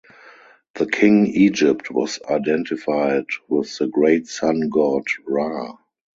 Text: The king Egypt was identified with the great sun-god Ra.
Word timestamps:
The 0.73 0.87
king 0.89 1.27
Egypt 1.27 1.91
was 1.91 2.17
identified 2.27 3.25
with 3.47 3.77
the 3.77 3.85
great 3.85 4.25
sun-god 4.25 5.03
Ra. 5.27 5.77